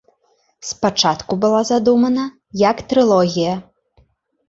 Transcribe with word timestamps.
Спачатку 0.69 1.37
была 1.45 1.61
задумана 1.73 2.27
як 2.67 2.77
трылогія. 2.91 3.53